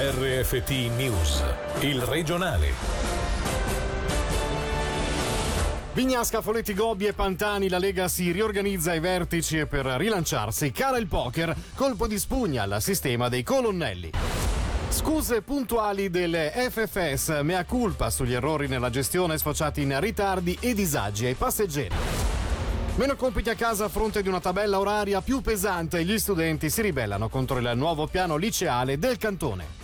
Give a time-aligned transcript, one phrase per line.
[0.00, 1.42] RFT News,
[1.80, 2.70] il regionale.
[5.92, 10.98] Vignasca, Foletti, Gobbi e Pantani, la Lega si riorganizza ai vertici e per rilanciarsi cara
[10.98, 14.12] il poker, colpo di spugna al sistema dei colonnelli.
[14.88, 21.26] Scuse puntuali delle FFS, mea culpa sugli errori nella gestione sfociati in ritardi e disagi
[21.26, 21.96] ai passeggeri.
[22.94, 26.82] Meno compiti a casa a fronte di una tabella oraria più pesante, gli studenti si
[26.82, 29.77] ribellano contro il nuovo piano liceale del cantone.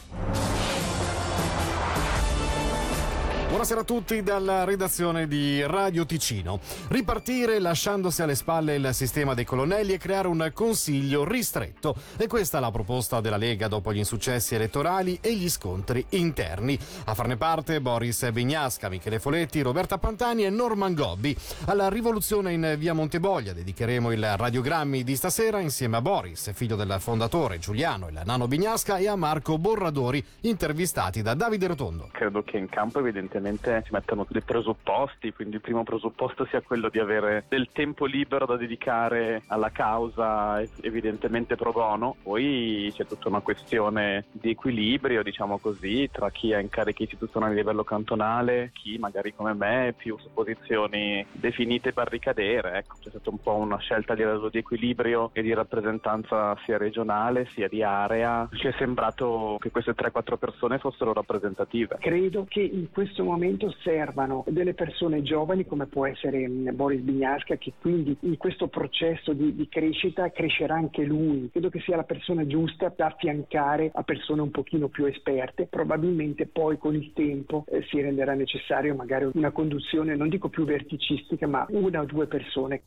[3.54, 6.58] Buonasera a tutti dalla redazione di Radio Ticino.
[6.88, 11.94] Ripartire lasciandosi alle spalle il sistema dei colonnelli e creare un consiglio ristretto.
[12.16, 16.76] E questa è la proposta della Lega dopo gli insuccessi elettorali e gli scontri interni.
[17.04, 21.36] A farne parte Boris Bignasca, Michele Foletti, Roberta Pantani e Norman Gobbi.
[21.66, 26.96] Alla rivoluzione in via Monteboglia dedicheremo il radiogrammi di stasera insieme a Boris, figlio del
[26.98, 32.08] fondatore Giuliano, il nano Bignasca, e a Marco Borradori, intervistati da Davide Rotondo.
[32.10, 33.42] Credo che in campo evidentemente
[33.84, 38.46] si mettano dei presupposti, quindi il primo presupposto sia quello di avere del tempo libero
[38.46, 45.58] da dedicare alla causa evidentemente pro bono, poi c'è tutta una questione di equilibrio, diciamo
[45.58, 50.30] così, tra chi ha incarichi istituzionali a livello cantonale, chi magari come me più su
[50.32, 55.42] posizioni definite barricadere, ecco, c'è stata un po' una scelta a livello di equilibrio e
[55.42, 61.12] di rappresentanza sia regionale sia di area, ci è sembrato che queste 3-4 persone fossero
[61.12, 61.98] rappresentative.
[62.00, 67.56] Credo che in questo momento momento servano delle persone giovani come può essere Boris Bignasca
[67.56, 71.48] che quindi in questo processo di, di, crescita crescerà anche lui.
[71.50, 75.66] Credo che sia la persona giusta da affiancare a persone un pochino più esperte.
[75.66, 80.64] Probabilmente poi con il tempo eh, si renderà necessario magari una conduzione, non dico più
[80.64, 82.82] verticistica, ma una o due persone.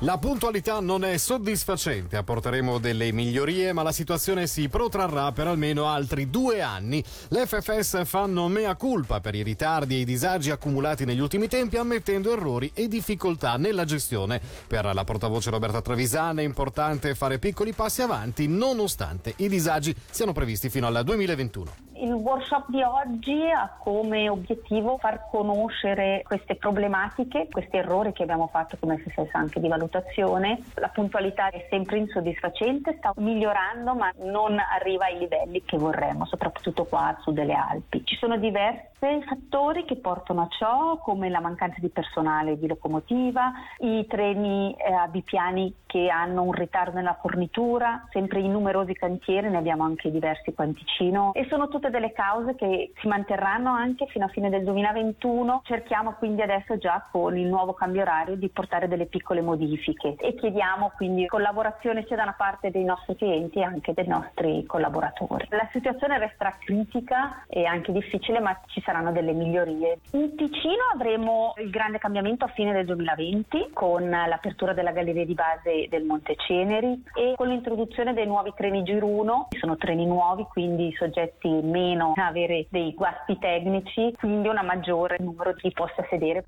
[0.00, 5.86] La puntualità non è soddisfacente, apporteremo delle migliorie, ma la situazione si protrarrà per almeno
[5.86, 7.02] altri due anni.
[7.28, 11.76] Le FFS fanno mea culpa per i ritardi e i disagi accumulati negli ultimi tempi,
[11.76, 14.40] ammettendo errori e difficoltà nella gestione.
[14.66, 20.32] Per la portavoce Roberta Trevisana è importante fare piccoli passi avanti, nonostante i disagi siano
[20.32, 21.93] previsti fino al 2021.
[21.96, 28.48] Il workshop di oggi ha come obiettivo far conoscere queste problematiche, questi errori che abbiamo
[28.48, 30.58] fatto come FFS anche di valutazione.
[30.74, 36.84] La puntualità è sempre insoddisfacente, sta migliorando ma non arriva ai livelli che vorremmo, soprattutto
[36.84, 38.04] qua sud delle Alpi.
[38.04, 38.92] Ci sono diversi
[39.26, 44.92] fattori che portano a ciò, come la mancanza di personale di locomotiva, i treni eh,
[44.92, 50.10] a bipiani che hanno un ritardo nella fornitura, sempre i numerosi cantieri, ne abbiamo anche
[50.10, 54.28] diversi qua in Ticino e sono tutte delle cause che si manterranno anche fino a
[54.28, 55.62] fine del 2021.
[55.64, 60.34] Cerchiamo quindi adesso già con il nuovo cambio orario di portare delle piccole modifiche e
[60.34, 65.46] chiediamo quindi collaborazione sia da una parte dei nostri clienti che anche dei nostri collaboratori.
[65.50, 70.00] La situazione resterà critica e anche difficile ma ci saranno delle migliorie.
[70.12, 75.34] In Ticino avremo il grande cambiamento a fine del 2020 con l'apertura della galleria di
[75.34, 79.48] base del Monte Ceneri e con l'introduzione dei nuovi treni Giruno.
[79.58, 85.72] Sono treni nuovi quindi soggetti meno avere dei guasti tecnici, quindi un maggiore numero di
[85.72, 86.44] posti a sedere.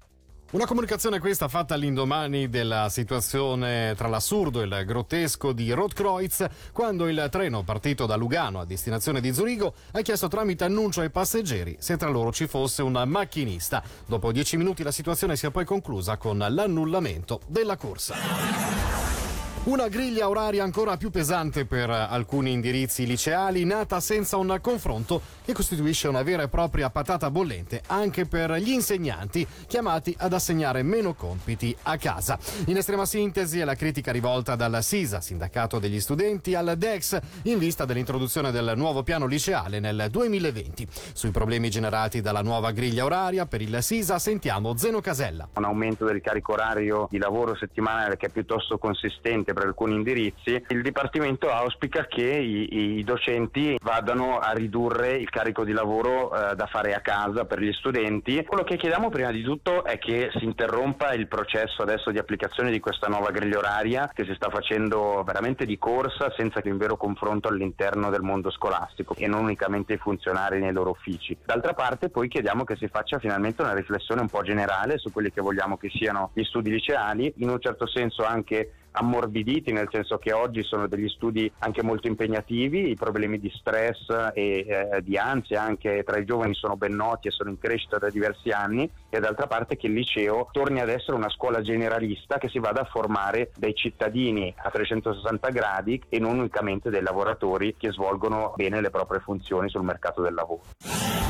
[0.53, 7.09] Una comunicazione questa fatta all'indomani della situazione tra l'assurdo e il grottesco di Rotkreuz quando
[7.09, 11.77] il treno partito da Lugano a destinazione di Zurigo ha chiesto tramite annuncio ai passeggeri
[11.81, 13.83] se tra loro ci fosse un macchinista.
[14.07, 18.96] Dopo dieci minuti la situazione si è poi conclusa con l'annullamento della corsa.
[19.67, 25.53] Una griglia oraria ancora più pesante per alcuni indirizzi liceali, nata senza un confronto che
[25.53, 31.15] costituisce una vera e propria patata bollente anche per gli insegnanti chiamati ad assegnare meno
[31.15, 32.39] compiti a casa.
[32.67, 37.59] In estrema sintesi è la critica rivolta dal SISA, sindacato degli studenti, al DEX in
[37.59, 40.87] vista dell'introduzione del nuovo piano liceale nel 2020.
[41.13, 45.49] Sui problemi generati dalla nuova griglia oraria per il SISA sentiamo Zeno Casella.
[45.55, 50.63] Un aumento del carico orario di lavoro settimanale che è piuttosto consistente per alcuni indirizzi,
[50.69, 56.55] il Dipartimento auspica che i, i docenti vadano a ridurre il carico di lavoro eh,
[56.55, 58.45] da fare a casa per gli studenti.
[58.45, 62.71] Quello che chiediamo prima di tutto è che si interrompa il processo adesso di applicazione
[62.71, 66.77] di questa nuova griglia oraria che si sta facendo veramente di corsa senza che un
[66.77, 71.35] vero confronto all'interno del mondo scolastico e non unicamente i funzionari nei loro uffici.
[71.43, 75.33] D'altra parte poi chiediamo che si faccia finalmente una riflessione un po' generale su quelli
[75.33, 80.19] che vogliamo che siano gli studi liceali, in un certo senso anche ammorbiditi, nel senso
[80.19, 85.17] che oggi sono degli studi anche molto impegnativi, i problemi di stress e eh, di
[85.17, 88.89] ansia anche tra i giovani sono ben noti e sono in crescita da diversi anni
[89.11, 92.83] e d'altra parte che il liceo torni ad essere una scuola generalista che si vada
[92.83, 98.81] a formare dei cittadini a 360 gradi e non unicamente dei lavoratori che svolgono bene
[98.81, 101.26] le proprie funzioni sul mercato del lavoro.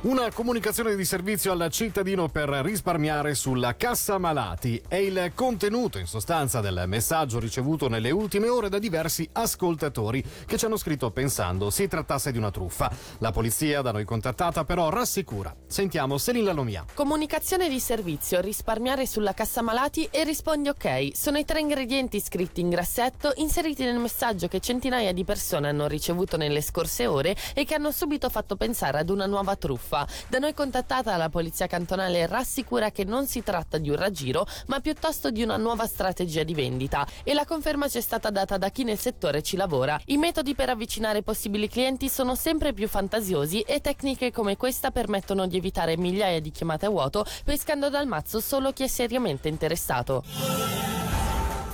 [0.00, 6.06] Una comunicazione di servizio al cittadino per risparmiare sulla cassa malati è il contenuto in
[6.06, 11.70] sostanza del messaggio ricevuto nelle ultime ore da diversi ascoltatori che ci hanno scritto pensando
[11.70, 12.88] si trattasse di una truffa.
[13.18, 15.52] La polizia da noi contattata però rassicura.
[15.66, 16.84] Sentiamo Selin Lalomia.
[16.94, 21.10] Comunicazione di servizio, risparmiare sulla cassa malati e rispondi ok.
[21.12, 25.88] Sono i tre ingredienti scritti in grassetto inseriti nel messaggio che centinaia di persone hanno
[25.88, 30.06] ricevuto nelle scorse ore e che hanno subito fatto pensare ad una nuova truffa truffa.
[30.28, 34.80] Da noi contattata la polizia cantonale rassicura che non si tratta di un raggiro, ma
[34.80, 38.68] piuttosto di una nuova strategia di vendita e la conferma ci è stata data da
[38.68, 39.98] chi nel settore ci lavora.
[40.06, 45.46] I metodi per avvicinare possibili clienti sono sempre più fantasiosi e tecniche come questa permettono
[45.46, 50.97] di evitare migliaia di chiamate a vuoto, pescando dal mazzo solo chi è seriamente interessato.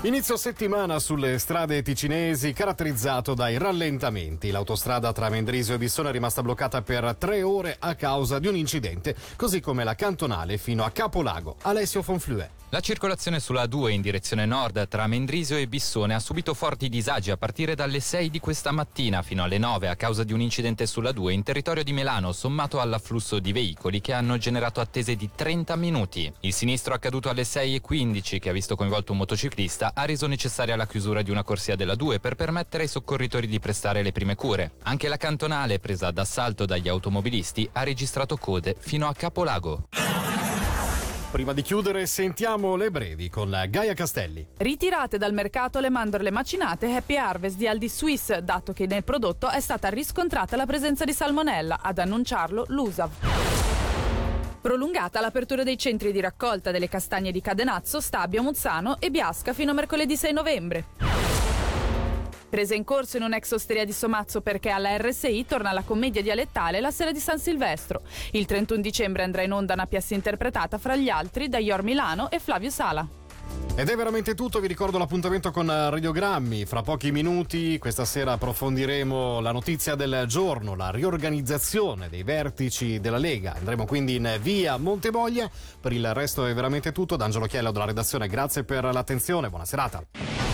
[0.04, 4.50] Inizio settimana sulle strade ticinesi caratterizzato dai rallentamenti.
[4.50, 8.54] L'autostrada tra Mendrisio e Bissone è rimasta bloccata per tre ore a causa di un
[8.54, 11.56] incidente, così come la cantonale fino a Capolago.
[11.62, 12.63] Alessio Fonflue.
[12.74, 17.30] La circolazione sulla A2 in direzione nord tra Mendrisio e Bissone ha subito forti disagi
[17.30, 20.84] a partire dalle 6 di questa mattina fino alle 9 a causa di un incidente
[20.86, 25.30] sulla 2 in territorio di Milano sommato all'afflusso di veicoli che hanno generato attese di
[25.32, 26.32] 30 minuti.
[26.40, 30.88] Il sinistro accaduto alle 6.15 che ha visto coinvolto un motociclista ha reso necessaria la
[30.88, 34.72] chiusura di una corsia della 2 per permettere ai soccorritori di prestare le prime cure.
[34.82, 40.23] Anche la cantonale presa d'assalto dagli automobilisti ha registrato code fino a Capolago.
[41.34, 44.46] Prima di chiudere sentiamo le brevi con Gaia Castelli.
[44.56, 49.48] Ritirate dal mercato le mandorle macinate Happy Harvest di Aldi Swiss, dato che nel prodotto
[49.48, 53.10] è stata riscontrata la presenza di salmonella, ad annunciarlo l'USAV.
[54.60, 59.72] Prolungata l'apertura dei centri di raccolta delle castagne di Cadenazzo, Stabia, Muzzano e Biasca fino
[59.72, 61.13] a mercoledì 6 novembre.
[62.54, 66.80] Presa in corso in un'ex osteria di Somazzo perché alla RSI torna la commedia dialettale
[66.80, 68.02] la sera di San Silvestro.
[68.30, 72.30] Il 31 dicembre andrà in onda una pièce interpretata fra gli altri da Ior Milano
[72.30, 73.04] e Flavio Sala.
[73.74, 76.64] Ed è veramente tutto, vi ricordo l'appuntamento con Radiogrammi.
[76.64, 83.18] Fra pochi minuti, questa sera approfondiremo la notizia del giorno, la riorganizzazione dei vertici della
[83.18, 83.54] Lega.
[83.56, 85.50] Andremo quindi in via Montevoglia.
[85.80, 87.16] Per il resto è veramente tutto.
[87.16, 90.53] D'Angelo Chiello della redazione, grazie per l'attenzione, buona serata